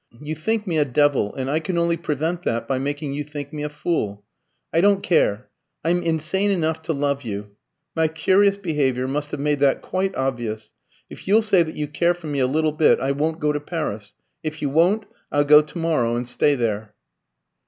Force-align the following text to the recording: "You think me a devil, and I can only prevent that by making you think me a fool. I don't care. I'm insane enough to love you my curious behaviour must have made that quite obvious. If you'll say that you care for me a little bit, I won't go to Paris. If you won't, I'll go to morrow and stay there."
"You 0.19 0.33
think 0.33 0.65
me 0.65 0.79
a 0.79 0.83
devil, 0.85 1.35
and 1.35 1.47
I 1.47 1.59
can 1.59 1.77
only 1.77 1.95
prevent 1.95 2.41
that 2.41 2.67
by 2.67 2.79
making 2.79 3.13
you 3.13 3.23
think 3.23 3.53
me 3.53 3.61
a 3.61 3.69
fool. 3.69 4.23
I 4.73 4.81
don't 4.81 5.03
care. 5.03 5.51
I'm 5.85 6.01
insane 6.01 6.49
enough 6.49 6.81
to 6.81 6.93
love 6.93 7.21
you 7.21 7.51
my 7.95 8.07
curious 8.07 8.57
behaviour 8.57 9.07
must 9.07 9.29
have 9.29 9.39
made 9.39 9.59
that 9.59 9.83
quite 9.83 10.15
obvious. 10.15 10.71
If 11.11 11.27
you'll 11.27 11.43
say 11.43 11.61
that 11.61 11.75
you 11.77 11.87
care 11.87 12.15
for 12.15 12.25
me 12.25 12.39
a 12.39 12.47
little 12.47 12.71
bit, 12.71 12.99
I 12.99 13.11
won't 13.11 13.39
go 13.39 13.51
to 13.51 13.59
Paris. 13.59 14.15
If 14.41 14.59
you 14.63 14.71
won't, 14.71 15.05
I'll 15.31 15.45
go 15.45 15.61
to 15.61 15.77
morrow 15.77 16.15
and 16.15 16.27
stay 16.27 16.55
there." 16.55 16.95